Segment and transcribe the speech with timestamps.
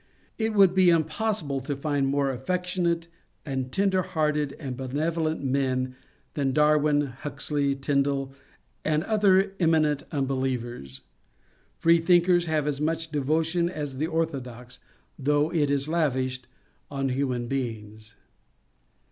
[0.39, 3.07] It would be impossible to find more affectionate
[3.45, 5.95] and tender hearted and benevolent men
[6.33, 8.33] than Darwin, Huxley, Tyndall,
[8.83, 11.01] and other eminent unbelievers.
[11.77, 14.79] Freethinkers have as much devotion as the orthodox,
[15.19, 16.47] though it is lavished
[16.89, 18.15] on human beings.